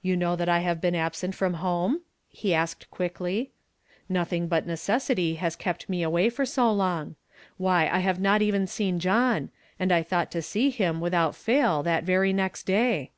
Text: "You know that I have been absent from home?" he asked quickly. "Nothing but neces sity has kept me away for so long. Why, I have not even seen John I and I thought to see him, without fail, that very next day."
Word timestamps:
"You 0.00 0.16
know 0.16 0.36
that 0.36 0.48
I 0.48 0.60
have 0.60 0.80
been 0.80 0.94
absent 0.94 1.34
from 1.34 1.52
home?" 1.60 2.00
he 2.30 2.54
asked 2.54 2.90
quickly. 2.90 3.50
"Nothing 4.08 4.48
but 4.48 4.66
neces 4.66 5.00
sity 5.04 5.36
has 5.36 5.54
kept 5.54 5.86
me 5.86 6.02
away 6.02 6.30
for 6.30 6.46
so 6.46 6.72
long. 6.72 7.14
Why, 7.58 7.86
I 7.86 7.98
have 7.98 8.18
not 8.18 8.40
even 8.40 8.66
seen 8.66 8.98
John 9.00 9.50
I 9.52 9.82
and 9.82 9.92
I 9.92 10.02
thought 10.02 10.30
to 10.30 10.40
see 10.40 10.70
him, 10.70 10.98
without 10.98 11.36
fail, 11.36 11.82
that 11.82 12.04
very 12.04 12.32
next 12.32 12.62
day." 12.62 13.10